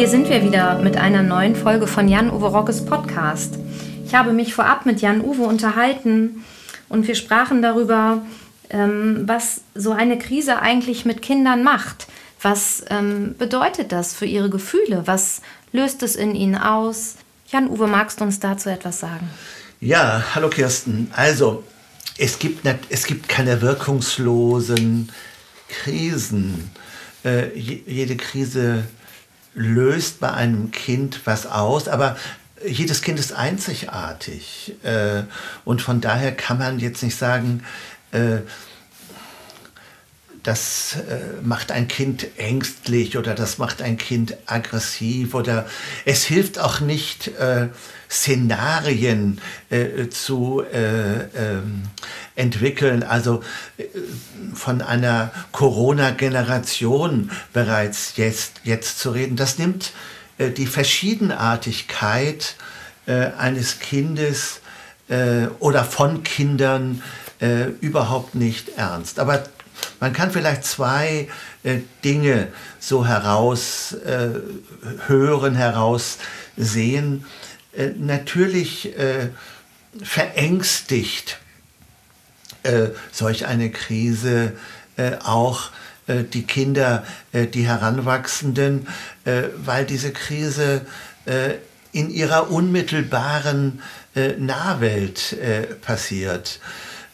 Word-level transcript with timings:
Hier 0.00 0.08
sind 0.08 0.30
wir 0.30 0.42
wieder 0.42 0.78
mit 0.78 0.96
einer 0.96 1.22
neuen 1.22 1.54
Folge 1.54 1.86
von 1.86 2.08
Jan-Uwe 2.08 2.46
Rockes 2.46 2.86
Podcast. 2.86 3.58
Ich 4.06 4.14
habe 4.14 4.32
mich 4.32 4.54
vorab 4.54 4.86
mit 4.86 5.02
Jan-Uwe 5.02 5.42
unterhalten 5.42 6.42
und 6.88 7.06
wir 7.06 7.14
sprachen 7.14 7.60
darüber, 7.60 8.22
ähm, 8.70 9.24
was 9.26 9.60
so 9.74 9.92
eine 9.92 10.18
Krise 10.18 10.62
eigentlich 10.62 11.04
mit 11.04 11.20
Kindern 11.20 11.62
macht. 11.62 12.06
Was 12.40 12.82
ähm, 12.88 13.34
bedeutet 13.36 13.92
das 13.92 14.14
für 14.14 14.24
ihre 14.24 14.48
Gefühle? 14.48 15.02
Was 15.04 15.42
löst 15.70 16.02
es 16.02 16.16
in 16.16 16.34
ihnen 16.34 16.56
aus? 16.56 17.16
Jan-Uwe, 17.48 17.86
magst 17.86 18.20
du 18.20 18.24
uns 18.24 18.40
dazu 18.40 18.70
etwas 18.70 19.00
sagen? 19.00 19.28
Ja, 19.82 20.24
hallo 20.34 20.48
Kirsten. 20.48 21.10
Also, 21.14 21.62
es 22.16 22.38
gibt, 22.38 22.64
nicht, 22.64 22.78
es 22.88 23.04
gibt 23.04 23.28
keine 23.28 23.60
wirkungslosen 23.60 25.12
Krisen. 25.68 26.70
Äh, 27.22 27.54
jede 27.54 28.16
Krise 28.16 28.84
löst 29.54 30.20
bei 30.20 30.32
einem 30.32 30.70
Kind 30.70 31.20
was 31.24 31.46
aus, 31.46 31.88
aber 31.88 32.16
jedes 32.66 33.02
Kind 33.02 33.18
ist 33.18 33.32
einzigartig. 33.32 34.74
Äh, 34.82 35.22
und 35.64 35.82
von 35.82 36.00
daher 36.00 36.32
kann 36.32 36.58
man 36.58 36.78
jetzt 36.78 37.02
nicht 37.02 37.16
sagen, 37.16 37.62
äh, 38.12 38.38
das 40.42 40.96
äh, 40.96 41.42
macht 41.42 41.70
ein 41.70 41.88
Kind 41.88 42.26
ängstlich 42.38 43.16
oder 43.18 43.34
das 43.34 43.58
macht 43.58 43.82
ein 43.82 43.98
Kind 43.98 44.36
aggressiv 44.46 45.34
oder 45.34 45.66
es 46.04 46.24
hilft 46.24 46.58
auch 46.58 46.80
nicht, 46.80 47.28
äh, 47.38 47.68
Szenarien 48.10 49.40
äh, 49.70 50.08
zu 50.08 50.62
äh, 50.62 51.26
ähm, 51.36 51.82
entwickeln, 52.34 53.04
also 53.04 53.42
äh, 53.78 53.84
von 54.52 54.82
einer 54.82 55.30
Corona-Generation 55.52 57.30
bereits 57.52 58.14
jetzt, 58.16 58.62
jetzt 58.64 58.98
zu 58.98 59.10
reden. 59.10 59.36
Das 59.36 59.58
nimmt 59.58 59.92
äh, 60.38 60.50
die 60.50 60.66
Verschiedenartigkeit 60.66 62.56
eines 63.38 63.80
Kindes 63.80 64.60
oder 65.58 65.84
von 65.84 66.22
Kindern 66.22 67.02
überhaupt 67.80 68.36
nicht 68.36 68.76
ernst. 68.76 69.18
Aber 69.18 69.42
man 70.00 70.12
kann 70.14 70.30
vielleicht 70.30 70.64
zwei 70.64 71.28
äh, 71.62 71.78
Dinge 72.02 72.48
so 72.78 73.06
heraushören, 73.06 74.42
äh, 75.54 75.58
heraussehen. 75.58 77.24
Äh, 77.72 77.90
natürlich 77.96 78.98
äh, 78.98 79.28
verängstigt 80.02 81.38
äh, 82.62 82.88
solch 83.12 83.46
eine 83.46 83.70
Krise 83.70 84.52
äh, 84.96 85.12
auch 85.22 85.70
die 86.32 86.42
Kinder, 86.42 87.04
die 87.32 87.68
Heranwachsenden, 87.68 88.88
weil 89.24 89.86
diese 89.86 90.10
Krise 90.10 90.84
in 91.92 92.10
ihrer 92.10 92.50
unmittelbaren 92.50 93.80
Nahwelt 94.38 95.36
passiert. 95.82 96.58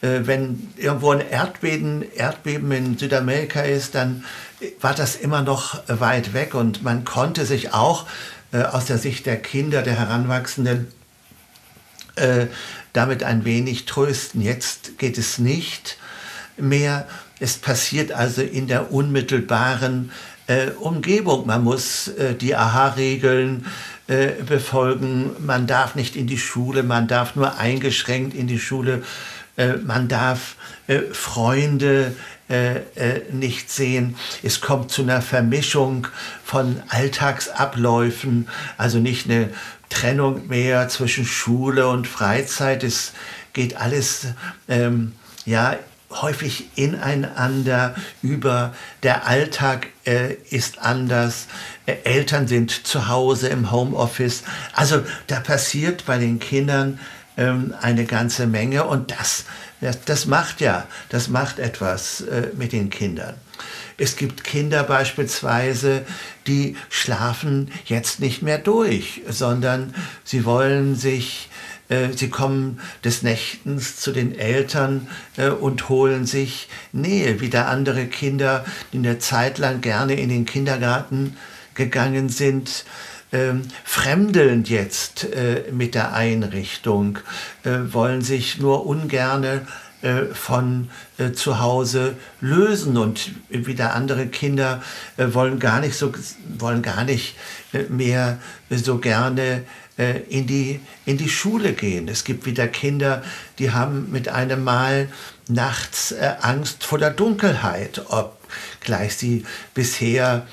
Äh, 0.01 0.21
wenn 0.25 0.69
irgendwo 0.77 1.11
ein 1.11 1.27
Erdbeben, 1.27 2.05
Erdbeben 2.15 2.71
in 2.71 2.97
Südamerika 2.97 3.61
ist, 3.61 3.95
dann 3.95 4.23
war 4.79 4.93
das 4.93 5.15
immer 5.15 5.41
noch 5.41 5.81
weit 5.87 6.33
weg 6.33 6.53
und 6.53 6.83
man 6.83 7.03
konnte 7.03 7.45
sich 7.45 7.73
auch 7.73 8.05
äh, 8.51 8.61
aus 8.61 8.85
der 8.85 8.97
Sicht 8.97 9.25
der 9.25 9.37
Kinder, 9.37 9.81
der 9.81 9.97
Heranwachsenden, 9.97 10.87
äh, 12.15 12.47
damit 12.93 13.23
ein 13.23 13.43
wenig 13.45 13.85
trösten. 13.85 14.41
Jetzt 14.41 14.97
geht 14.97 15.17
es 15.17 15.39
nicht 15.39 15.97
mehr. 16.57 17.07
Es 17.39 17.57
passiert 17.57 18.11
also 18.11 18.41
in 18.41 18.67
der 18.67 18.91
unmittelbaren 18.91 20.11
äh, 20.47 20.69
Umgebung. 20.79 21.45
Man 21.45 21.63
muss 21.63 22.07
äh, 22.07 22.35
die 22.35 22.55
AHA-Regeln 22.55 23.65
äh, 24.07 24.29
befolgen. 24.43 25.31
Man 25.39 25.67
darf 25.67 25.95
nicht 25.95 26.15
in 26.15 26.27
die 26.27 26.37
Schule, 26.37 26.83
man 26.83 27.07
darf 27.07 27.35
nur 27.35 27.57
eingeschränkt 27.57 28.33
in 28.35 28.47
die 28.47 28.59
Schule 28.59 28.93
äh, 28.93 29.01
man 29.83 30.07
darf 30.07 30.55
äh, 30.87 31.01
Freunde 31.11 32.15
äh, 32.47 32.81
nicht 33.31 33.71
sehen. 33.71 34.15
Es 34.43 34.61
kommt 34.61 34.91
zu 34.91 35.01
einer 35.01 35.21
Vermischung 35.21 36.07
von 36.43 36.81
Alltagsabläufen, 36.89 38.47
also 38.77 38.99
nicht 38.99 39.29
eine 39.29 39.49
Trennung 39.89 40.47
mehr 40.47 40.87
zwischen 40.89 41.25
Schule 41.25 41.87
und 41.87 42.07
Freizeit. 42.07 42.83
Es 42.83 43.13
geht 43.53 43.77
alles 43.77 44.27
ähm, 44.69 45.13
ja 45.45 45.75
häufig 46.09 46.69
ineinander 46.75 47.95
über. 48.21 48.73
Der 49.03 49.27
Alltag 49.27 49.87
äh, 50.05 50.35
ist 50.49 50.79
anders. 50.79 51.47
Äh, 51.85 51.95
Eltern 52.03 52.47
sind 52.47 52.71
zu 52.71 53.07
Hause 53.07 53.49
im 53.49 53.71
Homeoffice. 53.71 54.43
Also 54.73 55.01
da 55.27 55.39
passiert 55.39 56.05
bei 56.05 56.17
den 56.17 56.39
Kindern 56.39 56.99
ähm, 57.37 57.73
eine 57.81 58.05
ganze 58.05 58.47
Menge 58.47 58.85
und 58.85 59.11
das, 59.11 59.45
das, 59.79 60.03
das, 60.03 60.25
macht 60.25 60.59
ja, 60.61 60.87
das 61.09 61.29
macht 61.29 61.59
etwas 61.59 62.21
äh, 62.21 62.49
mit 62.57 62.73
den 62.73 62.89
Kindern. 62.89 63.35
Es 63.97 64.15
gibt 64.15 64.43
Kinder 64.43 64.83
beispielsweise, 64.83 66.05
die 66.45 66.75
schlafen 66.89 67.71
jetzt 67.85 68.19
nicht 68.19 68.43
mehr 68.43 68.59
durch, 68.59 69.21
sondern 69.27 69.93
sie 70.23 70.45
wollen 70.45 70.95
sich 70.95 71.49
äh, 71.89 72.09
Sie 72.15 72.29
kommen 72.29 72.79
des 73.03 73.23
Nächtens 73.23 73.97
zu 73.97 74.11
den 74.11 74.37
Eltern 74.37 75.07
äh, 75.37 75.49
und 75.49 75.89
holen 75.89 76.25
sich 76.25 76.67
Nähe. 76.91 77.39
Wieder 77.39 77.67
andere 77.67 78.07
Kinder, 78.07 78.65
die 78.93 78.97
eine 78.97 79.19
Zeit 79.19 79.57
lang 79.57 79.81
gerne 79.81 80.13
in 80.13 80.29
den 80.29 80.45
Kindergarten 80.45 81.37
gegangen 81.75 82.29
sind, 82.29 82.85
ähm, 83.31 83.63
fremdelnd 83.83 84.69
jetzt 84.69 85.25
äh, 85.25 85.71
mit 85.71 85.95
der 85.95 86.13
Einrichtung, 86.13 87.19
äh, 87.63 87.93
wollen 87.93 88.21
sich 88.21 88.57
nur 88.59 88.85
ungerne 88.85 89.67
äh, 90.03 90.25
von 90.31 90.89
äh, 91.17 91.31
zu 91.31 91.59
Hause 91.59 92.15
lösen 92.39 92.97
und 92.97 93.31
wieder 93.49 93.95
andere 93.95 94.27
Kinder 94.27 94.83
äh, 95.17 95.33
wollen 95.33 95.57
gar 95.57 95.79
nicht 95.81 95.95
so 95.95 96.13
wollen 96.59 96.83
gar 96.83 97.03
nicht 97.03 97.35
äh, 97.73 97.83
mehr 97.89 98.37
so 98.69 98.97
gerne 98.97 99.63
in 100.29 100.45
die, 100.45 100.79
in 101.07 101.17
die 101.17 101.27
Schule 101.27 101.73
gehen. 101.73 102.07
Es 102.07 102.23
gibt 102.23 102.45
wieder 102.45 102.67
Kinder, 102.67 103.23
die 103.57 103.71
haben 103.71 104.11
mit 104.11 104.29
einem 104.29 104.63
Mal 104.63 105.07
nachts 105.47 106.13
Angst 106.41 106.83
vor 106.83 106.99
der 106.99 107.09
Dunkelheit, 107.09 108.05
obgleich 108.09 109.17
sie 109.17 109.43
bisher 109.73 110.45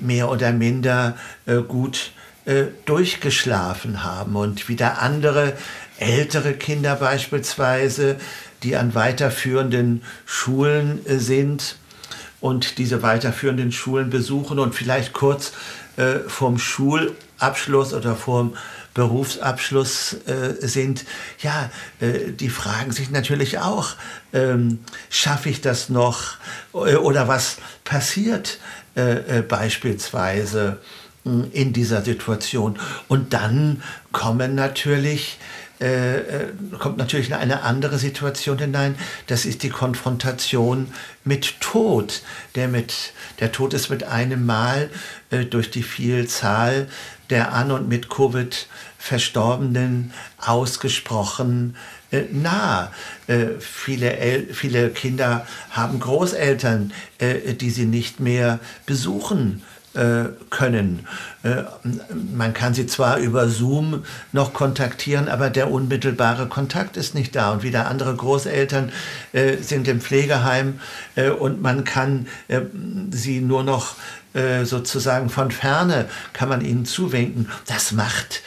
mehr 0.00 0.30
oder 0.30 0.52
minder 0.52 1.16
äh, 1.46 1.56
gut 1.56 2.12
äh, 2.44 2.64
durchgeschlafen 2.84 4.04
haben. 4.04 4.36
Und 4.36 4.68
wieder 4.68 5.00
andere 5.00 5.54
ältere 5.98 6.54
Kinder 6.54 6.96
beispielsweise, 6.96 8.16
die 8.62 8.76
an 8.76 8.94
weiterführenden 8.94 10.02
Schulen 10.24 11.04
äh, 11.06 11.18
sind 11.18 11.76
und 12.40 12.78
diese 12.78 13.02
weiterführenden 13.02 13.72
Schulen 13.72 14.10
besuchen 14.10 14.58
und 14.58 14.74
vielleicht 14.74 15.12
kurz 15.12 15.52
äh, 15.96 16.18
vorm 16.26 16.58
Schulabschluss 16.58 17.94
oder 17.94 18.16
vorm 18.16 18.54
Berufsabschluss 18.94 20.16
äh, 20.26 20.54
sind, 20.66 21.04
ja, 21.40 21.70
äh, 22.00 22.30
die 22.32 22.48
fragen 22.48 22.92
sich 22.92 23.10
natürlich 23.10 23.58
auch, 23.58 23.96
ähm, 24.32 24.78
schaffe 25.10 25.50
ich 25.50 25.60
das 25.60 25.88
noch 25.88 26.36
äh, 26.72 26.94
oder 26.94 27.28
was 27.28 27.58
passiert 27.84 28.58
äh, 28.96 29.38
äh, 29.38 29.42
beispielsweise 29.42 30.78
hm, 31.24 31.50
in 31.52 31.72
dieser 31.72 32.02
Situation. 32.02 32.78
Und 33.08 33.32
dann 33.32 33.82
kommen 34.12 34.54
natürlich 34.54 35.38
äh, 35.80 36.18
äh, 36.18 36.52
kommt 36.78 36.98
natürlich 36.98 37.34
eine 37.34 37.62
andere 37.62 37.98
Situation 37.98 38.58
hinein. 38.58 38.94
Das 39.26 39.44
ist 39.44 39.64
die 39.64 39.70
Konfrontation 39.70 40.86
mit 41.24 41.60
Tod. 41.60 42.22
Der, 42.54 42.68
mit, 42.68 43.12
der 43.40 43.50
Tod 43.50 43.74
ist 43.74 43.90
mit 43.90 44.04
einem 44.04 44.46
Mal 44.46 44.88
äh, 45.30 45.44
durch 45.44 45.72
die 45.72 45.82
Vielzahl 45.82 46.86
der 47.34 47.52
an 47.52 47.70
und 47.70 47.88
mit 47.88 48.08
Covid 48.08 48.68
Verstorbenen 48.96 50.12
ausgesprochen 50.38 51.76
äh, 52.10 52.22
nah. 52.32 52.92
Äh, 53.26 53.58
viele, 53.58 54.16
El 54.16 54.54
viele 54.54 54.90
Kinder 54.90 55.46
haben 55.70 56.00
Großeltern, 56.00 56.92
äh, 57.18 57.54
die 57.54 57.70
sie 57.70 57.86
nicht 57.86 58.20
mehr 58.20 58.60
besuchen 58.86 59.62
äh, 59.94 60.30
können. 60.50 61.06
Äh, 61.42 61.62
man 62.34 62.54
kann 62.54 62.74
sie 62.74 62.86
zwar 62.86 63.18
über 63.18 63.48
Zoom 63.48 64.04
noch 64.32 64.52
kontaktieren, 64.52 65.28
aber 65.28 65.50
der 65.50 65.70
unmittelbare 65.70 66.48
Kontakt 66.48 66.96
ist 66.96 67.14
nicht 67.14 67.36
da. 67.36 67.52
Und 67.52 67.62
wieder 67.62 67.88
andere 67.88 68.14
Großeltern 68.14 68.90
äh, 69.32 69.56
sind 69.58 69.86
im 69.88 70.00
Pflegeheim 70.00 70.80
und 71.38 71.62
man 71.62 71.84
kann 71.84 72.26
sie 73.12 73.40
nur 73.40 73.62
noch 73.62 73.94
sozusagen 74.64 75.30
von 75.30 75.52
ferne, 75.52 76.08
kann 76.32 76.48
man 76.48 76.64
ihnen 76.64 76.84
zuwinken. 76.84 77.48
Das 77.66 77.92
macht 77.92 78.42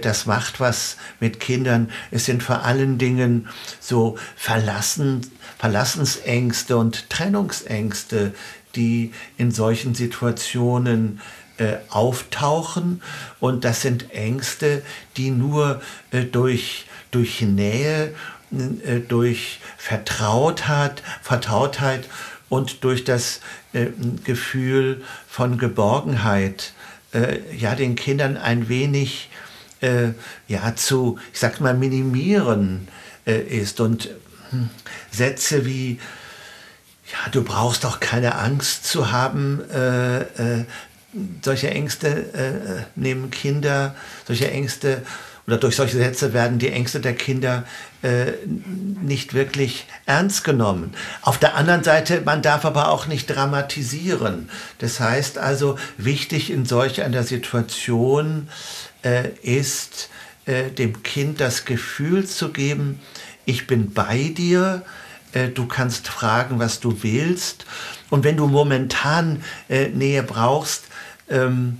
das 0.00 0.26
macht 0.26 0.60
was 0.60 0.96
mit 1.18 1.40
Kindern. 1.40 1.90
Es 2.12 2.26
sind 2.26 2.44
vor 2.44 2.62
allen 2.62 2.98
Dingen 2.98 3.48
so 3.80 4.16
Verlassen, 4.36 5.22
Verlassensängste 5.58 6.76
und 6.76 7.10
Trennungsängste, 7.10 8.32
die 8.76 9.12
in 9.36 9.50
solchen 9.50 9.94
Situationen 9.96 11.20
äh, 11.58 11.76
auftauchen. 11.90 13.02
Und 13.40 13.64
das 13.64 13.82
sind 13.82 14.10
Ängste, 14.12 14.82
die 15.16 15.30
nur 15.30 15.80
äh, 16.10 16.24
durch, 16.24 16.86
durch 17.10 17.42
Nähe, 17.42 18.14
äh, 18.50 19.00
durch 19.00 19.60
Vertrautheit, 19.76 21.02
Vertrautheit 21.22 22.08
und 22.48 22.84
durch 22.84 23.04
das 23.04 23.40
äh, 23.72 23.86
Gefühl 24.24 25.02
von 25.28 25.58
Geborgenheit 25.58 26.72
äh, 27.12 27.38
ja 27.56 27.74
den 27.74 27.94
Kindern 27.94 28.36
ein 28.36 28.68
wenig 28.68 29.30
äh, 29.80 30.10
ja 30.48 30.74
zu 30.76 31.18
ich 31.32 31.40
sag 31.40 31.60
mal 31.60 31.74
minimieren 31.74 32.88
ist. 33.24 33.78
Und 33.78 34.10
hm, 34.50 34.68
Sätze 35.12 35.64
wie 35.64 36.00
ja, 37.12 37.30
du 37.30 37.42
brauchst 37.42 37.84
doch 37.84 38.00
keine 38.00 38.36
Angst 38.36 38.86
zu 38.86 39.12
haben, 39.12 39.60
äh, 39.70 40.20
äh, 40.20 40.64
solche 41.42 41.70
Ängste 41.70 42.08
äh, 42.08 42.98
nehmen 42.98 43.30
Kinder, 43.30 43.94
solche 44.26 44.50
Ängste 44.50 45.02
oder 45.46 45.56
durch 45.56 45.76
solche 45.76 45.96
Sätze 45.96 46.32
werden 46.32 46.58
die 46.58 46.70
Ängste 46.70 47.00
der 47.00 47.14
Kinder 47.14 47.64
äh, 48.02 48.32
nicht 49.02 49.34
wirklich 49.34 49.86
ernst 50.06 50.44
genommen. 50.44 50.94
Auf 51.20 51.38
der 51.38 51.56
anderen 51.56 51.82
Seite, 51.82 52.22
man 52.24 52.42
darf 52.42 52.64
aber 52.64 52.88
auch 52.88 53.06
nicht 53.06 53.26
dramatisieren. 53.26 54.48
Das 54.78 55.00
heißt 55.00 55.38
also, 55.38 55.78
wichtig 55.96 56.50
in 56.50 56.64
solch 56.64 57.02
einer 57.02 57.24
Situation 57.24 58.48
äh, 59.02 59.30
ist, 59.42 60.10
äh, 60.46 60.70
dem 60.70 61.02
Kind 61.02 61.40
das 61.40 61.64
Gefühl 61.64 62.26
zu 62.26 62.50
geben, 62.50 63.00
ich 63.44 63.66
bin 63.66 63.92
bei 63.92 64.32
dir, 64.36 64.82
äh, 65.32 65.48
du 65.48 65.66
kannst 65.66 66.08
fragen, 66.08 66.58
was 66.58 66.80
du 66.80 67.02
willst. 67.02 67.66
Und 68.10 68.24
wenn 68.24 68.36
du 68.36 68.46
momentan 68.46 69.42
äh, 69.68 69.88
Nähe 69.88 70.22
brauchst, 70.22 70.84
ähm, 71.28 71.78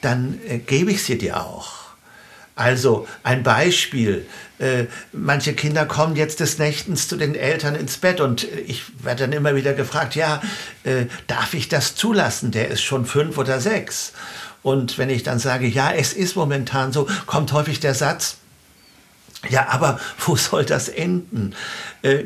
dann 0.00 0.38
äh, 0.46 0.58
gebe 0.58 0.90
ich 0.90 1.02
sie 1.04 1.18
dir 1.18 1.40
auch. 1.40 1.87
Also 2.58 3.06
ein 3.22 3.44
Beispiel. 3.44 4.26
Äh, 4.58 4.86
manche 5.12 5.52
Kinder 5.52 5.86
kommen 5.86 6.16
jetzt 6.16 6.40
des 6.40 6.58
Nächtens 6.58 7.06
zu 7.06 7.16
den 7.16 7.36
Eltern 7.36 7.76
ins 7.76 7.98
Bett 7.98 8.20
und 8.20 8.42
ich 8.42 8.82
werde 9.04 9.22
dann 9.22 9.32
immer 9.32 9.54
wieder 9.54 9.74
gefragt, 9.74 10.16
ja, 10.16 10.42
äh, 10.82 11.04
darf 11.28 11.54
ich 11.54 11.68
das 11.68 11.94
zulassen? 11.94 12.50
Der 12.50 12.66
ist 12.66 12.82
schon 12.82 13.06
fünf 13.06 13.38
oder 13.38 13.60
sechs. 13.60 14.12
Und 14.64 14.98
wenn 14.98 15.08
ich 15.08 15.22
dann 15.22 15.38
sage, 15.38 15.68
ja, 15.68 15.92
es 15.92 16.12
ist 16.12 16.34
momentan 16.34 16.92
so, 16.92 17.06
kommt 17.26 17.52
häufig 17.52 17.78
der 17.78 17.94
Satz, 17.94 18.38
ja, 19.48 19.68
aber 19.68 20.00
wo 20.18 20.34
soll 20.34 20.64
das 20.64 20.88
enden? 20.88 21.54
Äh, 22.02 22.24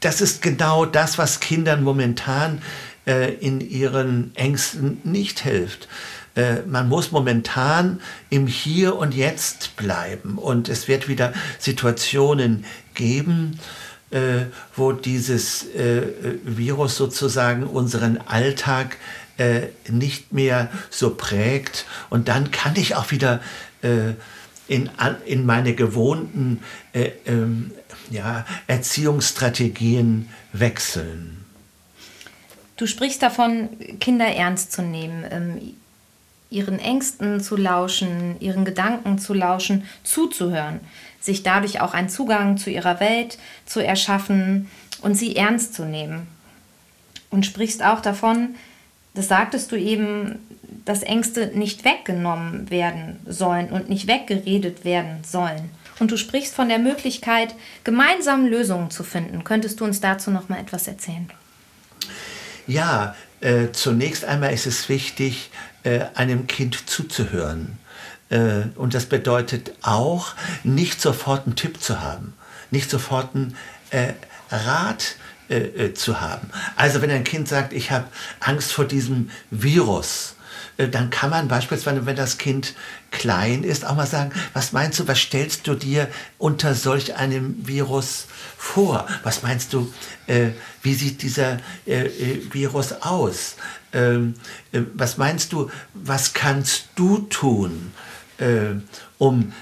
das 0.00 0.22
ist 0.22 0.40
genau 0.40 0.86
das, 0.86 1.18
was 1.18 1.40
Kindern 1.40 1.82
momentan 1.82 2.62
in 3.06 3.60
ihren 3.60 4.34
Ängsten 4.34 4.98
nicht 5.04 5.40
hilft. 5.40 5.88
Äh, 6.34 6.62
man 6.66 6.88
muss 6.88 7.12
momentan 7.12 8.00
im 8.30 8.46
Hier 8.46 8.96
und 8.96 9.14
Jetzt 9.14 9.76
bleiben. 9.76 10.38
Und 10.38 10.68
es 10.68 10.88
wird 10.88 11.08
wieder 11.08 11.32
Situationen 11.58 12.64
geben, 12.94 13.58
äh, 14.10 14.46
wo 14.76 14.92
dieses 14.92 15.64
äh, 15.74 16.02
Virus 16.44 16.96
sozusagen 16.96 17.64
unseren 17.64 18.18
Alltag 18.18 18.96
äh, 19.38 19.68
nicht 19.88 20.32
mehr 20.32 20.70
so 20.90 21.14
prägt. 21.14 21.86
Und 22.10 22.28
dann 22.28 22.50
kann 22.50 22.76
ich 22.76 22.94
auch 22.94 23.10
wieder 23.10 23.40
äh, 23.82 24.14
in, 24.68 24.90
in 25.26 25.46
meine 25.46 25.74
gewohnten 25.74 26.62
äh, 26.92 27.10
ähm, 27.26 27.72
ja, 28.10 28.46
Erziehungsstrategien 28.66 30.28
wechseln. 30.52 31.44
Du 32.76 32.86
sprichst 32.86 33.22
davon, 33.22 33.68
Kinder 34.00 34.26
ernst 34.26 34.72
zu 34.72 34.82
nehmen, 34.82 35.24
ähm, 35.30 35.74
ihren 36.50 36.78
Ängsten 36.78 37.40
zu 37.40 37.56
lauschen, 37.56 38.36
ihren 38.40 38.64
Gedanken 38.64 39.18
zu 39.18 39.34
lauschen, 39.34 39.84
zuzuhören, 40.02 40.80
sich 41.20 41.42
dadurch 41.42 41.80
auch 41.80 41.94
einen 41.94 42.08
Zugang 42.08 42.58
zu 42.58 42.70
ihrer 42.70 43.00
Welt 43.00 43.38
zu 43.66 43.80
erschaffen 43.80 44.70
und 45.00 45.14
sie 45.14 45.36
ernst 45.36 45.74
zu 45.74 45.84
nehmen. 45.84 46.26
Und 47.30 47.46
sprichst 47.46 47.82
auch 47.82 48.00
davon, 48.00 48.54
das 49.14 49.28
sagtest 49.28 49.72
du 49.72 49.76
eben, 49.76 50.38
dass 50.84 51.02
Ängste 51.02 51.52
nicht 51.54 51.84
weggenommen 51.84 52.70
werden 52.70 53.20
sollen 53.26 53.70
und 53.70 53.88
nicht 53.88 54.06
weggeredet 54.06 54.84
werden 54.84 55.22
sollen. 55.24 55.70
Und 56.00 56.10
du 56.10 56.16
sprichst 56.16 56.54
von 56.54 56.68
der 56.68 56.78
Möglichkeit, 56.78 57.54
gemeinsam 57.84 58.46
Lösungen 58.46 58.90
zu 58.90 59.04
finden. 59.04 59.44
Könntest 59.44 59.80
du 59.80 59.84
uns 59.84 60.00
dazu 60.00 60.30
noch 60.30 60.48
mal 60.48 60.58
etwas 60.58 60.88
erzählen? 60.88 61.30
Ja, 62.66 63.14
äh, 63.40 63.70
zunächst 63.72 64.24
einmal 64.24 64.52
ist 64.52 64.66
es 64.66 64.88
wichtig, 64.88 65.50
äh, 65.84 66.06
einem 66.14 66.46
Kind 66.46 66.88
zuzuhören. 66.88 67.78
Äh, 68.30 68.62
und 68.74 68.94
das 68.94 69.06
bedeutet 69.06 69.72
auch, 69.82 70.34
nicht 70.64 71.00
sofort 71.00 71.46
einen 71.46 71.56
Tipp 71.56 71.80
zu 71.80 72.00
haben, 72.00 72.34
nicht 72.70 72.90
sofort 72.90 73.34
einen 73.34 73.56
äh, 73.90 74.14
Rat 74.50 75.16
äh, 75.48 75.56
äh, 75.58 75.94
zu 75.94 76.20
haben. 76.20 76.48
Also 76.76 77.02
wenn 77.02 77.10
ein 77.10 77.24
Kind 77.24 77.48
sagt, 77.48 77.72
ich 77.72 77.90
habe 77.90 78.06
Angst 78.40 78.72
vor 78.72 78.86
diesem 78.86 79.30
Virus, 79.50 80.36
dann 80.76 81.10
kann 81.10 81.30
man 81.30 81.46
beispielsweise, 81.46 82.04
wenn 82.04 82.16
das 82.16 82.36
Kind 82.36 82.74
klein 83.12 83.62
ist, 83.62 83.84
auch 83.84 83.94
mal 83.94 84.08
sagen, 84.08 84.32
was 84.54 84.72
meinst 84.72 84.98
du, 84.98 85.06
was 85.06 85.20
stellst 85.20 85.68
du 85.68 85.74
dir 85.74 86.08
unter 86.36 86.74
solch 86.74 87.14
einem 87.14 87.54
Virus 87.64 88.26
vor? 88.56 89.06
Was 89.22 89.42
meinst 89.42 89.72
du, 89.72 89.92
äh, 90.26 90.48
wie 90.82 90.94
sieht 90.94 91.22
dieser 91.22 91.58
äh 91.86 92.08
Virus 92.50 92.92
aus? 93.02 93.54
Ähm, 93.94 94.34
äh, 94.72 94.82
was 94.94 95.16
meinst 95.16 95.52
du, 95.52 95.70
was 95.94 96.34
kannst 96.34 96.88
du 96.96 97.18
tun, 97.18 97.92
äh, 98.38 98.74
um 99.18 99.52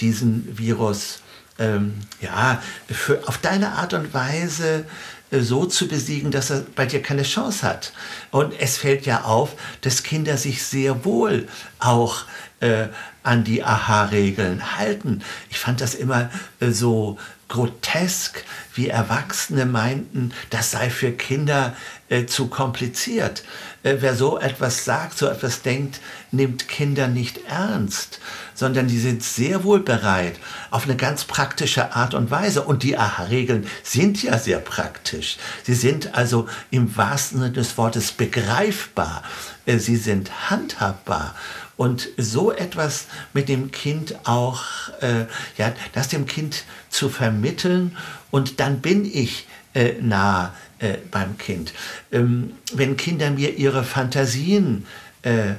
diesen 0.00 0.58
Virus 0.58 1.20
ähm, 1.58 1.94
ja, 2.20 2.62
für, 2.88 3.26
auf 3.26 3.38
deine 3.38 3.72
Art 3.72 3.94
und 3.94 4.12
Weise 4.12 4.84
äh, 5.30 5.40
so 5.40 5.66
zu 5.66 5.88
besiegen, 5.88 6.30
dass 6.30 6.50
er 6.50 6.64
bei 6.74 6.86
dir 6.86 7.02
keine 7.02 7.22
Chance 7.22 7.66
hat. 7.66 7.92
Und 8.30 8.54
es 8.58 8.78
fällt 8.78 9.06
ja 9.06 9.22
auf, 9.22 9.54
dass 9.80 10.02
Kinder 10.02 10.36
sich 10.36 10.62
sehr 10.64 11.04
wohl 11.04 11.48
auch 11.78 12.24
äh, 12.60 12.88
an 13.22 13.44
die 13.44 13.64
Aha-Regeln 13.64 14.78
halten. 14.78 15.22
Ich 15.50 15.58
fand 15.58 15.80
das 15.80 15.94
immer 15.94 16.30
äh, 16.60 16.70
so 16.70 17.18
grotesk, 17.48 18.44
wie 18.74 18.88
Erwachsene 18.88 19.66
meinten, 19.66 20.32
das 20.50 20.72
sei 20.72 20.90
für 20.90 21.12
Kinder 21.12 21.76
äh, 22.08 22.26
zu 22.26 22.48
kompliziert. 22.48 23.44
Äh, 23.82 23.96
wer 24.00 24.16
so 24.16 24.38
etwas 24.38 24.84
sagt, 24.84 25.16
so 25.16 25.28
etwas 25.28 25.62
denkt, 25.62 26.00
nimmt 26.32 26.68
Kinder 26.68 27.06
nicht 27.06 27.38
ernst, 27.48 28.20
sondern 28.54 28.88
die 28.88 28.98
sind 28.98 29.22
sehr 29.22 29.62
wohl 29.62 29.80
bereit, 29.80 30.34
auf 30.70 30.84
eine 30.84 30.96
ganz 30.96 31.24
praktische 31.24 31.94
Art 31.94 32.14
und 32.14 32.30
Weise. 32.30 32.62
Und 32.62 32.82
die 32.82 32.98
AHA-Regeln 32.98 33.66
sind 33.84 34.22
ja 34.22 34.38
sehr 34.38 34.58
praktisch. 34.58 35.36
Sie 35.62 35.74
sind 35.74 36.14
also 36.14 36.48
im 36.70 36.96
wahrsten 36.96 37.38
Sinne 37.38 37.52
des 37.52 37.78
Wortes 37.78 38.10
begreifbar. 38.12 39.22
Äh, 39.66 39.78
sie 39.78 39.96
sind 39.96 40.50
handhabbar. 40.50 41.34
Und 41.76 42.08
so 42.16 42.52
etwas 42.52 43.06
mit 43.34 43.48
dem 43.48 43.70
Kind 43.70 44.16
auch, 44.24 44.64
äh, 45.02 45.26
ja, 45.58 45.72
das 45.92 46.08
dem 46.08 46.26
Kind 46.26 46.64
zu 46.88 47.10
vermitteln 47.10 47.96
und 48.30 48.60
dann 48.60 48.80
bin 48.80 49.04
ich 49.04 49.46
äh, 49.74 49.94
nah 50.00 50.54
äh, 50.78 50.96
beim 51.10 51.36
Kind. 51.36 51.74
Ähm, 52.12 52.54
wenn 52.72 52.96
Kinder 52.96 53.30
mir 53.30 53.56
ihre 53.56 53.84
Fantasien 53.84 54.86
äh, 55.22 55.54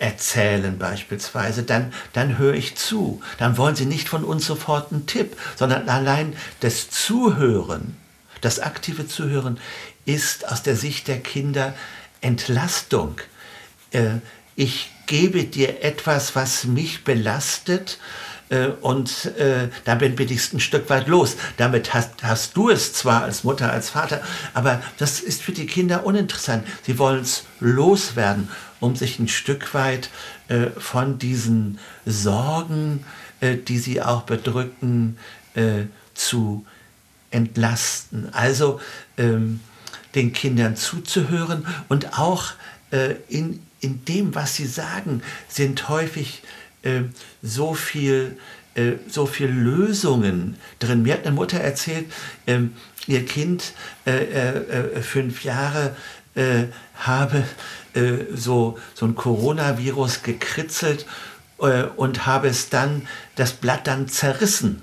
erzählen 0.00 0.78
beispielsweise, 0.78 1.62
dann, 1.62 1.92
dann 2.12 2.38
höre 2.38 2.54
ich 2.54 2.74
zu. 2.74 3.22
Dann 3.38 3.56
wollen 3.56 3.76
sie 3.76 3.86
nicht 3.86 4.08
von 4.08 4.24
uns 4.24 4.46
sofort 4.46 4.90
einen 4.90 5.06
Tipp, 5.06 5.36
sondern 5.54 5.88
allein 5.88 6.34
das 6.58 6.90
Zuhören, 6.90 7.96
das 8.40 8.58
aktive 8.58 9.06
Zuhören 9.06 9.60
ist 10.04 10.48
aus 10.50 10.64
der 10.64 10.74
Sicht 10.74 11.06
der 11.06 11.20
Kinder 11.20 11.74
Entlastung. 12.20 13.20
Äh, 13.92 14.16
ich 14.62 14.92
gebe 15.06 15.42
dir 15.42 15.82
etwas, 15.82 16.36
was 16.36 16.64
mich 16.64 17.02
belastet, 17.02 17.98
äh, 18.48 18.68
und 18.80 19.26
äh, 19.36 19.68
damit 19.84 20.14
bin 20.14 20.30
ich 20.30 20.52
ein 20.52 20.60
Stück 20.60 20.88
weit 20.88 21.08
los. 21.08 21.36
Damit 21.56 21.94
hast, 21.94 22.22
hast 22.22 22.56
du 22.56 22.70
es 22.70 22.92
zwar 22.92 23.24
als 23.24 23.42
Mutter, 23.42 23.72
als 23.72 23.90
Vater, 23.90 24.22
aber 24.54 24.80
das 24.98 25.18
ist 25.18 25.42
für 25.42 25.52
die 25.52 25.66
Kinder 25.66 26.06
uninteressant. 26.06 26.64
Sie 26.82 26.98
wollen 26.98 27.22
es 27.22 27.44
loswerden, 27.58 28.48
um 28.78 28.94
sich 28.94 29.18
ein 29.18 29.28
Stück 29.28 29.74
weit 29.74 30.10
äh, 30.46 30.66
von 30.78 31.18
diesen 31.18 31.78
Sorgen, 32.06 33.04
äh, 33.40 33.56
die 33.56 33.78
sie 33.78 34.00
auch 34.00 34.22
bedrücken, 34.22 35.18
äh, 35.54 35.86
zu 36.14 36.64
entlasten. 37.32 38.32
Also 38.32 38.80
ähm, 39.16 39.60
den 40.14 40.32
Kindern 40.32 40.76
zuzuhören 40.76 41.66
und 41.88 42.18
auch 42.18 42.52
äh, 42.92 43.14
in, 43.28 43.60
in 43.82 44.04
dem, 44.06 44.34
was 44.34 44.56
sie 44.56 44.66
sagen, 44.66 45.22
sind 45.48 45.90
häufig 45.90 46.42
äh, 46.82 47.02
so 47.42 47.74
viel 47.74 48.38
äh, 48.74 48.92
so 49.06 49.26
viel 49.26 49.48
Lösungen 49.48 50.56
drin. 50.78 51.02
Mir 51.02 51.14
hat 51.14 51.26
eine 51.26 51.34
Mutter 51.34 51.58
erzählt, 51.58 52.10
ähm, 52.46 52.74
ihr 53.06 53.26
Kind, 53.26 53.74
äh, 54.06 54.12
äh, 54.12 54.96
äh 54.96 55.02
fünf 55.02 55.44
Jahre, 55.44 55.94
äh, 56.34 56.64
habe 56.94 57.44
äh, 57.92 58.24
so, 58.34 58.78
so 58.94 59.04
ein 59.04 59.14
Coronavirus 59.14 60.22
gekritzelt 60.22 61.04
äh, 61.60 61.82
und 61.96 62.24
habe 62.24 62.48
es 62.48 62.70
dann, 62.70 63.06
das 63.36 63.52
Blatt 63.52 63.86
dann 63.86 64.08
zerrissen, 64.08 64.82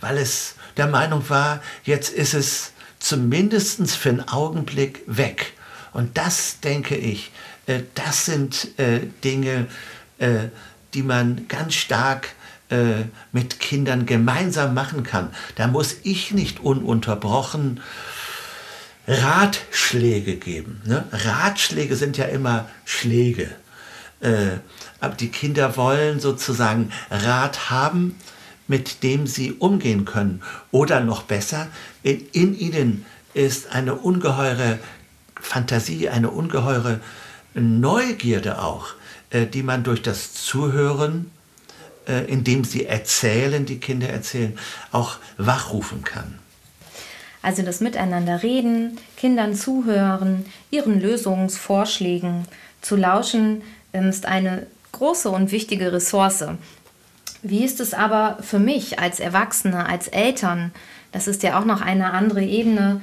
weil 0.00 0.18
es 0.18 0.56
der 0.76 0.86
Meinung 0.86 1.28
war, 1.30 1.62
jetzt 1.84 2.12
ist 2.12 2.34
es 2.34 2.72
zumindest 2.98 3.96
für 3.96 4.10
einen 4.10 4.28
Augenblick 4.28 5.02
weg. 5.06 5.54
Und 5.92 6.18
das, 6.18 6.60
denke 6.60 6.96
ich, 6.96 7.32
äh, 7.59 7.59
das 7.94 8.26
sind 8.26 8.78
äh, 8.78 9.00
Dinge, 9.22 9.66
äh, 10.18 10.48
die 10.94 11.02
man 11.02 11.46
ganz 11.48 11.74
stark 11.74 12.30
äh, 12.70 13.04
mit 13.32 13.60
Kindern 13.60 14.06
gemeinsam 14.06 14.74
machen 14.74 15.02
kann. 15.02 15.30
Da 15.56 15.66
muss 15.66 15.96
ich 16.02 16.32
nicht 16.32 16.60
ununterbrochen 16.60 17.80
Ratschläge 19.06 20.36
geben. 20.36 20.80
Ne? 20.84 21.04
Ratschläge 21.10 21.96
sind 21.96 22.16
ja 22.16 22.26
immer 22.26 22.68
Schläge. 22.84 23.50
Äh, 24.20 24.58
aber 25.00 25.14
die 25.14 25.30
Kinder 25.30 25.76
wollen 25.76 26.20
sozusagen 26.20 26.92
Rat 27.10 27.70
haben, 27.70 28.16
mit 28.68 29.02
dem 29.02 29.26
sie 29.26 29.52
umgehen 29.52 30.04
können. 30.04 30.42
Oder 30.70 31.00
noch 31.00 31.24
besser, 31.24 31.66
in 32.02 32.56
ihnen 32.56 33.04
ist 33.34 33.72
eine 33.72 33.94
ungeheure 33.96 34.78
Fantasie, 35.40 36.08
eine 36.08 36.30
ungeheure 36.30 37.00
Neugierde 37.54 38.62
auch, 38.62 38.88
äh, 39.30 39.46
die 39.46 39.62
man 39.62 39.82
durch 39.82 40.02
das 40.02 40.34
Zuhören, 40.34 41.30
äh, 42.06 42.24
indem 42.26 42.64
sie 42.64 42.86
erzählen, 42.86 43.66
die 43.66 43.78
Kinder 43.78 44.08
erzählen, 44.08 44.58
auch 44.92 45.16
wachrufen 45.36 46.02
kann. 46.02 46.38
Also 47.42 47.62
das 47.62 47.80
Miteinander 47.80 48.42
reden, 48.42 48.98
Kindern 49.16 49.54
zuhören, 49.54 50.44
ihren 50.70 51.00
Lösungsvorschlägen 51.00 52.46
zu 52.82 52.96
lauschen, 52.96 53.62
ähm, 53.92 54.08
ist 54.08 54.26
eine 54.26 54.66
große 54.92 55.30
und 55.30 55.52
wichtige 55.52 55.92
Ressource. 55.92 56.44
Wie 57.42 57.64
ist 57.64 57.80
es 57.80 57.94
aber 57.94 58.38
für 58.42 58.58
mich 58.58 58.98
als 58.98 59.20
Erwachsene, 59.20 59.86
als 59.86 60.08
Eltern? 60.08 60.72
Das 61.12 61.26
ist 61.26 61.42
ja 61.42 61.58
auch 61.58 61.64
noch 61.64 61.80
eine 61.80 62.12
andere 62.12 62.42
Ebene. 62.42 63.00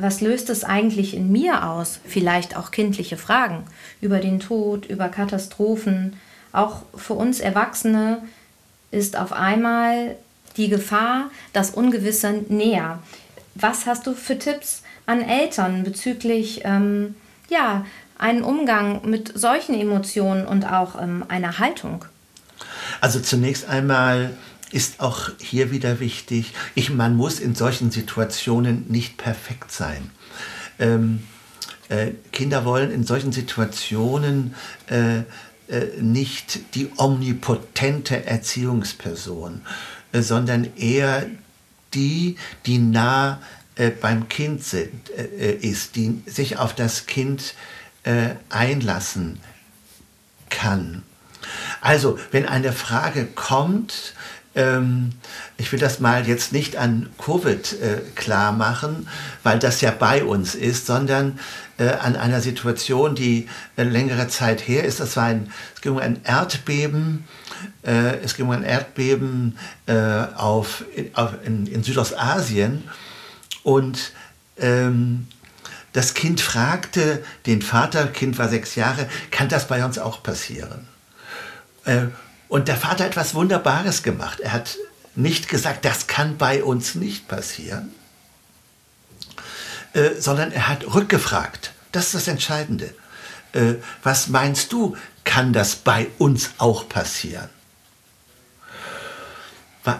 Was 0.00 0.22
löst 0.22 0.48
es 0.48 0.64
eigentlich 0.64 1.14
in 1.14 1.30
mir 1.30 1.66
aus? 1.66 2.00
Vielleicht 2.06 2.56
auch 2.56 2.70
kindliche 2.70 3.16
Fragen 3.18 3.64
über 4.00 4.18
den 4.18 4.40
Tod, 4.40 4.86
über 4.86 5.08
Katastrophen. 5.08 6.14
Auch 6.52 6.82
für 6.94 7.14
uns 7.14 7.40
Erwachsene 7.40 8.22
ist 8.90 9.18
auf 9.18 9.32
einmal 9.32 10.16
die 10.56 10.68
Gefahr, 10.68 11.30
das 11.52 11.70
Ungewisse 11.70 12.44
näher. 12.48 12.98
Was 13.54 13.86
hast 13.86 14.06
du 14.06 14.14
für 14.14 14.38
Tipps 14.38 14.82
an 15.06 15.20
Eltern 15.20 15.84
bezüglich 15.84 16.62
ähm, 16.64 17.14
ja, 17.50 17.84
einen 18.18 18.42
Umgang 18.42 19.02
mit 19.08 19.38
solchen 19.38 19.74
Emotionen 19.74 20.46
und 20.46 20.64
auch 20.64 21.00
ähm, 21.00 21.24
einer 21.28 21.58
Haltung? 21.58 22.04
Also 23.00 23.20
zunächst 23.20 23.68
einmal 23.68 24.30
ist 24.70 25.00
auch 25.00 25.30
hier 25.40 25.70
wieder 25.70 26.00
wichtig, 26.00 26.52
ich, 26.74 26.90
man 26.90 27.16
muss 27.16 27.40
in 27.40 27.54
solchen 27.54 27.90
Situationen 27.90 28.86
nicht 28.88 29.16
perfekt 29.16 29.72
sein. 29.72 30.10
Ähm, 30.78 31.24
äh, 31.88 32.12
Kinder 32.32 32.64
wollen 32.64 32.90
in 32.90 33.04
solchen 33.04 33.32
Situationen 33.32 34.54
äh, 34.88 35.22
äh, 35.70 36.00
nicht 36.00 36.74
die 36.74 36.90
omnipotente 36.96 38.26
Erziehungsperson, 38.26 39.62
äh, 40.12 40.20
sondern 40.20 40.68
eher 40.76 41.26
die, 41.94 42.36
die 42.66 42.78
nah 42.78 43.40
äh, 43.76 43.90
beim 43.90 44.28
Kind 44.28 44.64
sind, 44.64 45.10
äh, 45.10 45.52
ist, 45.52 45.94
die 45.94 46.22
sich 46.26 46.58
auf 46.58 46.74
das 46.74 47.06
Kind 47.06 47.54
einlassen 48.48 49.40
kann. 50.48 51.02
Also, 51.82 52.18
wenn 52.30 52.46
eine 52.46 52.72
Frage 52.72 53.26
kommt, 53.26 54.14
ähm, 54.54 55.10
ich 55.56 55.70
will 55.70 55.78
das 55.78 56.00
mal 56.00 56.26
jetzt 56.26 56.52
nicht 56.52 56.76
an 56.76 57.08
Covid 57.24 57.72
äh, 57.80 57.98
klar 58.16 58.52
machen, 58.52 59.08
weil 59.42 59.58
das 59.58 59.80
ja 59.80 59.92
bei 59.92 60.24
uns 60.24 60.54
ist, 60.54 60.86
sondern 60.86 61.38
äh, 61.78 61.88
an 61.90 62.16
einer 62.16 62.40
Situation, 62.40 63.14
die 63.14 63.48
äh, 63.76 63.84
längere 63.84 64.28
Zeit 64.28 64.66
her 64.66 64.84
ist. 64.84 64.98
Das 64.98 65.16
war 65.16 65.24
ein, 65.24 65.52
es 65.74 65.80
ging 65.80 65.92
um 65.92 65.98
ein 65.98 66.20
Erdbeben. 66.24 67.24
Äh, 67.84 68.18
es 68.24 68.34
ging 68.34 68.46
um 68.46 68.52
ein 68.52 68.64
Erdbeben 68.64 69.56
äh, 69.86 69.94
auf, 70.34 70.84
auf, 71.14 71.34
in, 71.44 71.66
in, 71.66 71.84
Südostasien. 71.84 72.84
Und 73.62 74.12
ähm, 74.58 75.28
das 75.92 76.14
Kind 76.14 76.40
fragte 76.40 77.22
den 77.46 77.62
Vater, 77.62 78.06
Kind 78.08 78.38
war 78.38 78.48
sechs 78.48 78.74
Jahre, 78.74 79.08
kann 79.30 79.48
das 79.48 79.68
bei 79.68 79.84
uns 79.84 79.98
auch 79.98 80.22
passieren? 80.22 80.88
Und 82.50 82.66
der 82.66 82.76
Vater 82.76 83.04
hat 83.04 83.12
etwas 83.12 83.34
Wunderbares 83.34 84.02
gemacht. 84.02 84.40
Er 84.40 84.52
hat 84.52 84.76
nicht 85.14 85.48
gesagt, 85.48 85.84
das 85.84 86.08
kann 86.08 86.36
bei 86.36 86.64
uns 86.64 86.96
nicht 86.96 87.28
passieren, 87.28 87.94
äh, 89.92 90.10
sondern 90.18 90.50
er 90.50 90.66
hat 90.66 90.84
rückgefragt. 90.92 91.72
Das 91.92 92.06
ist 92.06 92.14
das 92.14 92.28
Entscheidende. 92.28 92.92
Äh, 93.52 93.74
was 94.02 94.26
meinst 94.26 94.72
du, 94.72 94.96
kann 95.22 95.52
das 95.52 95.76
bei 95.76 96.08
uns 96.18 96.50
auch 96.58 96.88
passieren? 96.88 97.48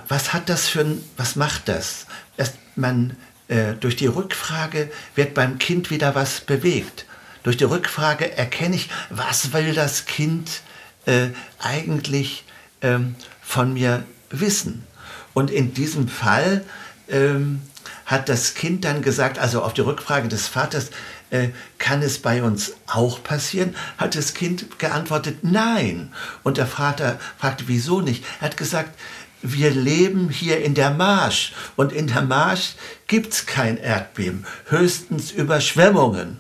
Was 0.09 0.33
hat 0.33 0.49
das 0.49 0.69
für 0.69 0.80
ein, 0.80 1.04
was 1.16 1.37
macht 1.37 1.69
das? 1.69 2.07
Erst 2.37 2.54
man, 2.75 3.16
äh, 3.47 3.75
durch 3.75 3.95
die 3.95 4.07
Rückfrage 4.07 4.90
wird 5.14 5.35
beim 5.35 5.59
Kind 5.59 5.90
wieder 5.90 6.16
was 6.16 6.40
bewegt. 6.40 7.07
Durch 7.45 7.57
die 7.57 7.64
Rückfrage 7.64 8.37
erkenne 8.37 8.75
ich, 8.75 8.90
was 9.09 9.52
will 9.52 9.73
das 9.73 10.04
Kind 10.04 10.62
äh, 11.11 11.31
eigentlich 11.59 12.45
ähm, 12.83 13.17
von 13.43 13.75
mir 13.75 14.05
wissen. 14.31 14.87
Und 15.35 15.50
in 15.50 15.75
diesem 15.75 16.09
Fall 16.09 16.64
ähm, 17.09 17.62
hat 18.07 18.29
das 18.29 18.55
Kind 18.55 18.85
dann 18.85 19.02
gesagt, 19.02 19.38
also 19.38 19.62
auf 19.62 19.75
die 19.75 19.81
Rückfrage 19.81 20.29
des 20.29 20.47
Vaters, 20.47 20.90
äh, 21.31 21.49
kann 21.79 22.02
es 22.02 22.19
bei 22.19 22.43
uns 22.43 22.75
auch 22.87 23.23
passieren? 23.23 23.75
Hat 23.99 24.17
das 24.17 24.35
Kind 24.35 24.79
geantwortet, 24.79 25.38
nein. 25.43 26.12
Und 26.43 26.57
der 26.57 26.67
Vater 26.67 27.19
fragte, 27.38 27.64
wieso 27.67 28.00
nicht? 28.00 28.25
Er 28.40 28.47
hat 28.47 28.57
gesagt, 28.57 28.99
wir 29.43 29.71
leben 29.71 30.29
hier 30.29 30.63
in 30.63 30.75
der 30.75 30.91
Marsch 30.91 31.53
und 31.77 31.93
in 31.93 32.07
der 32.07 32.23
Marsch 32.23 32.75
gibt 33.07 33.33
es 33.33 33.47
kein 33.47 33.79
Erdbeben, 33.79 34.45
höchstens 34.67 35.31
Überschwemmungen. 35.31 36.39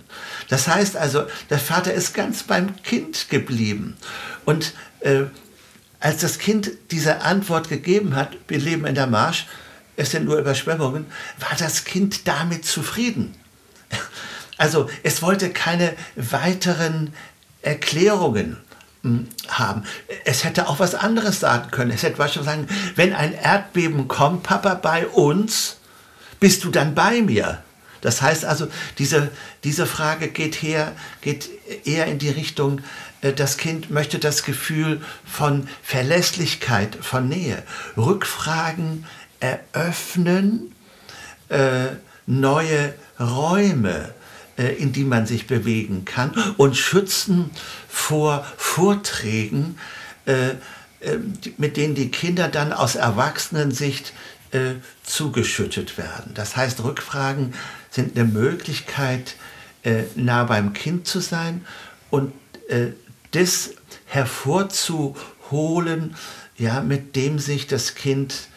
Das 0.48 0.68
heißt 0.68 0.96
also, 0.96 1.26
der 1.48 1.58
Vater 1.58 1.92
ist 1.94 2.12
ganz 2.12 2.42
beim 2.42 2.82
Kind 2.82 3.30
geblieben. 3.30 3.96
Und 4.44 4.74
äh, 5.00 5.22
als 6.00 6.20
das 6.20 6.38
Kind 6.38 6.72
diese 6.90 7.22
Antwort 7.22 7.68
gegeben 7.68 8.16
hat, 8.16 8.36
wir 8.48 8.58
leben 8.58 8.86
in 8.86 8.94
der 8.94 9.06
Marsch, 9.06 9.46
es 9.96 10.10
sind 10.10 10.24
nur 10.24 10.38
Überschwemmungen, 10.38 11.06
war 11.38 11.56
das 11.58 11.84
Kind 11.84 12.26
damit 12.26 12.64
zufrieden. 12.64 13.34
Also 14.56 14.90
es 15.02 15.22
wollte 15.22 15.50
keine 15.50 15.94
weiteren 16.16 17.14
Erklärungen 17.62 18.58
haben. 19.48 19.84
Es 20.24 20.44
hätte 20.44 20.68
auch 20.68 20.78
was 20.78 20.94
anderes 20.94 21.40
sagen 21.40 21.70
können. 21.70 21.90
Es 21.90 22.02
hätte 22.02 22.18
beispielsweise 22.18 22.66
sagen, 22.66 22.92
wenn 22.96 23.14
ein 23.14 23.32
Erdbeben 23.32 24.08
kommt, 24.08 24.42
Papa, 24.42 24.74
bei 24.74 25.06
uns, 25.06 25.76
bist 26.38 26.64
du 26.64 26.70
dann 26.70 26.94
bei 26.94 27.22
mir? 27.22 27.62
Das 28.00 28.22
heißt 28.22 28.44
also, 28.44 28.68
diese, 28.98 29.30
diese 29.64 29.86
Frage 29.86 30.28
geht, 30.28 30.62
her, 30.62 30.92
geht 31.20 31.48
eher 31.84 32.06
in 32.06 32.18
die 32.18 32.30
Richtung, 32.30 32.80
äh, 33.20 33.32
das 33.32 33.56
Kind 33.56 33.90
möchte 33.90 34.18
das 34.18 34.42
Gefühl 34.42 35.02
von 35.24 35.68
Verlässlichkeit, 35.82 36.96
von 37.00 37.28
Nähe. 37.28 37.62
Rückfragen 37.96 39.06
eröffnen 39.40 40.74
äh, 41.48 41.88
neue 42.26 42.94
Räume, 43.18 44.14
in 44.68 44.92
die 44.92 45.04
man 45.04 45.26
sich 45.26 45.46
bewegen 45.46 46.04
kann 46.04 46.32
und 46.56 46.76
schützen 46.76 47.50
vor 47.88 48.46
Vorträgen, 48.56 49.78
äh, 50.26 50.50
äh 51.00 51.18
mit 51.56 51.76
denen 51.76 51.94
die 51.94 52.10
Kinder 52.10 52.48
dann 52.48 52.72
aus 52.72 52.94
Erwachsenensicht 52.94 54.12
äh, 54.52 54.74
zugeschüttet 55.02 55.98
werden. 55.98 56.32
Das 56.34 56.56
heißt, 56.56 56.82
Rückfragen 56.82 57.54
sind 57.90 58.16
eine 58.16 58.26
Möglichkeit, 58.26 59.36
nah 60.14 60.44
beim 60.44 60.74
Kind 60.74 61.06
zu 61.06 61.20
sein 61.20 61.64
und 62.10 62.34
das 63.30 63.70
hervorzuholen, 64.04 66.16
ja, 66.58 66.82
mit 66.82 67.16
dem 67.16 67.38
sich 67.38 67.66
das 67.66 67.94
Kind 67.94 68.50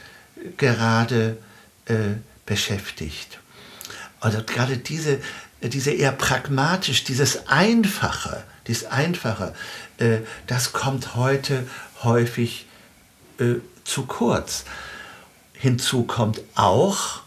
gerade 0.58 1.38
äh, 1.86 2.16
beschäftigt. 2.46 3.40
Also 4.20 4.44
gerade 4.44 4.78
diese, 4.78 5.20
diese 5.70 5.92
eher 5.92 6.12
pragmatisch, 6.12 7.04
dieses 7.04 7.48
Einfache, 7.48 8.44
dieses 8.68 8.86
Einfache, 8.86 9.54
äh, 9.98 10.20
das 10.48 10.74
kommt 10.74 11.16
heute 11.16 11.68
häufig 12.04 12.66
äh, 13.40 13.56
zu 13.84 14.06
kurz. 14.06 14.66
Hinzu 15.54 16.04
kommt 16.04 16.42
auch, 16.56 17.22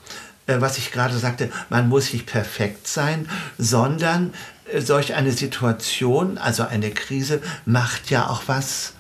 äh, 0.47 0.61
was 0.61 0.79
ich 0.79 0.93
gerade 0.93 1.17
sagte, 1.17 1.51
man 1.71 1.89
muss 1.89 2.13
nicht 2.13 2.27
perfekt 2.27 2.87
sein, 2.87 3.29
sondern 3.59 4.35
äh, 4.73 4.81
solch 4.81 5.15
eine 5.15 5.33
Situation, 5.33 6.39
also 6.39 6.65
eine 6.65 6.91
Krise, 6.91 7.41
macht 7.65 8.11
ja 8.11 8.29
auch 8.29 8.43
was 8.47 8.93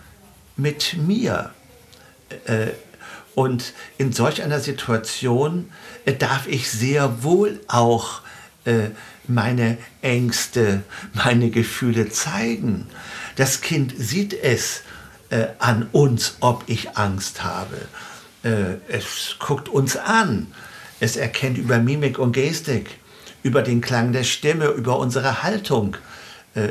mit 0.57 0.97
mir. 0.97 1.51
Äh, 2.47 2.69
und 3.35 3.75
in 3.99 4.13
solch 4.13 4.43
einer 4.43 4.61
Situation 4.61 5.71
äh, 6.07 6.15
darf 6.15 6.47
ich 6.47 6.71
sehr 6.71 7.23
wohl 7.23 7.61
auch 7.69 8.23
meine 9.29 9.79
Ängste, 10.03 10.83
meine 11.15 11.51
Gefühle 11.51 12.09
zeigen. 12.09 12.87
Das 13.37 13.61
Kind 13.61 13.95
sieht 13.97 14.33
es 14.33 14.83
an 15.59 15.89
uns, 15.91 16.37
ob 16.41 16.65
ich 16.67 16.97
Angst 16.97 17.43
habe. 17.43 17.77
es 18.43 19.37
guckt 19.39 19.69
uns 19.69 19.97
an. 19.97 20.47
Es 21.01 21.17
erkennt 21.17 21.59
über 21.59 21.79
Mimik 21.79 22.19
und 22.19 22.33
Gestik 22.33 22.99
über 23.47 23.63
den 23.63 23.81
Klang 23.81 24.13
der 24.13 24.25
Stimme, 24.25 24.67
über 24.67 24.99
unsere 24.99 25.45
Haltung, 25.45 25.97
äh, 26.55 26.71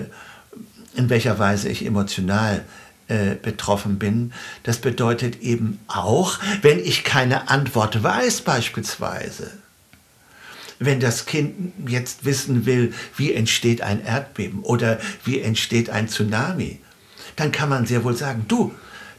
in 0.94 1.10
welcher 1.10 1.40
Weise 1.40 1.70
ich 1.70 1.86
emotional 1.86 2.66
äh, 3.08 3.36
betroffen 3.36 3.98
bin. 3.98 4.34
Das 4.64 4.80
bedeutet 4.80 5.42
eben 5.42 5.80
auch, 5.88 6.38
wenn 6.62 6.80
ich 6.80 7.06
keine 7.06 7.50
Antwort 7.50 8.04
weiß 8.04 8.42
beispielsweise, 8.42 9.52
wenn 10.80 11.00
das 11.00 11.26
Kind 11.26 11.74
jetzt 11.88 12.26
wissen 12.26 12.66
will, 12.66 12.94
wie 13.16 13.34
entsteht 13.34 13.82
ein 13.82 14.04
Erdbeben 14.04 14.62
oder 14.62 15.00
wie 15.24 15.42
entsteht 15.42 15.90
ein 15.90 16.08
Tsunami, 16.08 16.80
dann 17.36 17.52
kann 17.52 17.70
man 17.70 17.86
sehr 17.86 18.04
wohl 18.04 18.16
sagen, 18.16 18.46
du, 18.48 18.74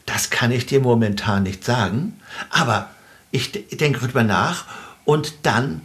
das 0.04 0.30
kann 0.30 0.52
ich 0.52 0.66
dir 0.66 0.80
momentan 0.80 1.42
nicht 1.42 1.64
sagen, 1.64 2.20
aber 2.50 2.90
ich 3.30 3.52
denke 3.52 4.00
drüber 4.00 4.22
nach 4.22 4.66
und 5.04 5.34
dann 5.42 5.82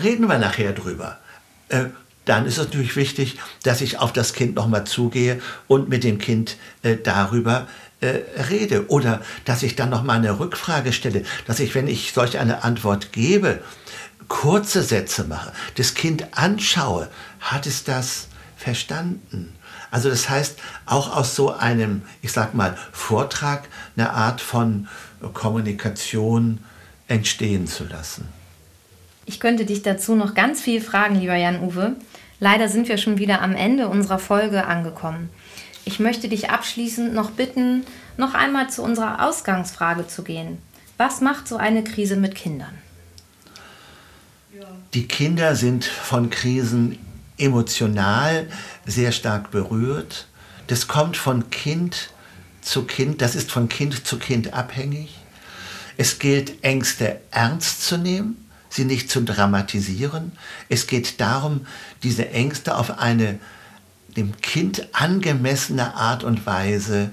reden 0.00 0.28
wir 0.28 0.38
nachher 0.38 0.72
drüber. 0.72 1.18
Äh, 1.68 1.86
dann 2.24 2.46
ist 2.46 2.58
es 2.58 2.66
natürlich 2.66 2.94
wichtig, 2.94 3.38
dass 3.64 3.80
ich 3.80 3.98
auf 3.98 4.12
das 4.12 4.32
Kind 4.32 4.54
nochmal 4.54 4.84
zugehe 4.84 5.40
und 5.66 5.88
mit 5.88 6.04
dem 6.04 6.18
Kind 6.18 6.56
äh, 6.82 6.96
darüber 6.96 7.66
äh, 8.00 8.20
rede. 8.50 8.88
Oder 8.88 9.20
dass 9.44 9.62
ich 9.62 9.74
dann 9.74 9.90
nochmal 9.90 10.18
eine 10.18 10.38
Rückfrage 10.38 10.92
stelle, 10.92 11.24
dass 11.46 11.58
ich, 11.58 11.74
wenn 11.74 11.88
ich 11.88 12.12
solch 12.12 12.38
eine 12.38 12.62
Antwort 12.62 13.12
gebe, 13.12 13.60
kurze 14.28 14.82
Sätze 14.82 15.24
mache, 15.24 15.52
das 15.76 15.94
Kind 15.94 16.26
anschaue, 16.36 17.08
hat 17.40 17.66
es 17.66 17.84
das 17.84 18.28
verstanden? 18.56 19.54
Also 19.90 20.08
das 20.08 20.28
heißt, 20.28 20.58
auch 20.86 21.14
aus 21.14 21.36
so 21.36 21.52
einem, 21.52 22.02
ich 22.22 22.32
sag 22.32 22.54
mal, 22.54 22.76
Vortrag 22.92 23.68
eine 23.96 24.10
Art 24.10 24.40
von 24.40 24.88
Kommunikation 25.34 26.58
entstehen 27.08 27.66
zu 27.66 27.84
lassen. 27.84 28.26
Ich 29.26 29.38
könnte 29.38 29.66
dich 29.66 29.82
dazu 29.82 30.14
noch 30.14 30.34
ganz 30.34 30.60
viel 30.60 30.80
fragen, 30.80 31.16
lieber 31.16 31.36
Jan-Uwe. 31.36 31.96
Leider 32.40 32.68
sind 32.68 32.88
wir 32.88 32.96
schon 32.96 33.18
wieder 33.18 33.40
am 33.40 33.54
Ende 33.54 33.88
unserer 33.88 34.18
Folge 34.18 34.66
angekommen. 34.66 35.30
Ich 35.84 36.00
möchte 36.00 36.28
dich 36.28 36.50
abschließend 36.50 37.12
noch 37.14 37.30
bitten, 37.30 37.84
noch 38.16 38.34
einmal 38.34 38.70
zu 38.70 38.82
unserer 38.82 39.26
Ausgangsfrage 39.26 40.06
zu 40.06 40.22
gehen. 40.22 40.58
Was 40.96 41.20
macht 41.20 41.46
so 41.46 41.56
eine 41.56 41.84
Krise 41.84 42.16
mit 42.16 42.34
Kindern? 42.34 42.81
Die 44.94 45.08
Kinder 45.08 45.56
sind 45.56 45.84
von 45.84 46.30
Krisen 46.30 46.98
emotional 47.38 48.48
sehr 48.84 49.12
stark 49.12 49.50
berührt. 49.50 50.26
Das 50.66 50.88
kommt 50.88 51.16
von 51.16 51.50
Kind 51.50 52.10
zu 52.60 52.84
Kind, 52.84 53.20
das 53.20 53.34
ist 53.34 53.50
von 53.50 53.68
Kind 53.68 54.06
zu 54.06 54.18
Kind 54.18 54.52
abhängig. 54.52 55.18
Es 55.96 56.18
gilt, 56.18 56.62
Ängste 56.62 57.20
ernst 57.30 57.84
zu 57.86 57.96
nehmen 57.96 58.36
sie 58.74 58.84
nicht 58.84 59.10
zu 59.10 59.22
dramatisieren. 59.22 60.32
Es 60.68 60.86
geht 60.86 61.20
darum, 61.20 61.66
diese 62.02 62.30
Ängste 62.30 62.76
auf 62.76 62.98
eine 62.98 63.38
dem 64.16 64.36
Kind 64.40 64.88
angemessene 64.92 65.94
Art 65.94 66.24
und 66.24 66.44
Weise 66.46 67.12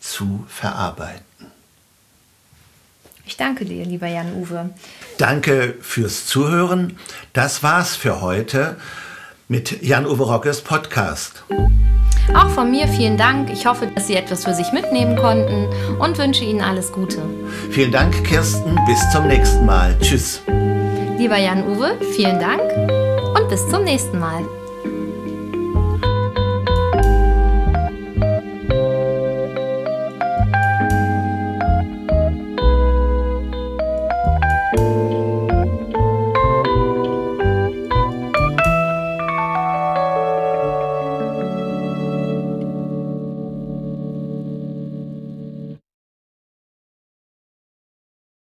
zu 0.00 0.44
verarbeiten. 0.48 1.29
Ich 3.30 3.36
danke 3.36 3.64
dir, 3.64 3.84
lieber 3.84 4.08
Jan-Uwe. 4.08 4.70
Danke 5.16 5.76
fürs 5.80 6.26
Zuhören. 6.26 6.98
Das 7.32 7.62
war's 7.62 7.94
für 7.94 8.20
heute 8.20 8.76
mit 9.46 9.82
Jan-Uwe 9.82 10.24
Rockes 10.24 10.62
Podcast. 10.62 11.44
Auch 12.34 12.48
von 12.48 12.72
mir 12.72 12.88
vielen 12.88 13.16
Dank. 13.16 13.48
Ich 13.48 13.66
hoffe, 13.66 13.86
dass 13.86 14.08
Sie 14.08 14.16
etwas 14.16 14.44
für 14.44 14.52
sich 14.52 14.72
mitnehmen 14.72 15.14
konnten 15.14 15.68
und 16.00 16.18
wünsche 16.18 16.42
Ihnen 16.42 16.60
alles 16.60 16.90
Gute. 16.90 17.22
Vielen 17.70 17.92
Dank, 17.92 18.24
Kirsten. 18.24 18.76
Bis 18.84 18.98
zum 19.12 19.28
nächsten 19.28 19.64
Mal. 19.64 19.96
Tschüss. 20.00 20.42
Lieber 21.16 21.38
Jan-Uwe, 21.38 22.00
vielen 22.16 22.40
Dank 22.40 22.62
und 23.38 23.48
bis 23.48 23.68
zum 23.68 23.84
nächsten 23.84 24.18
Mal. 24.18 24.44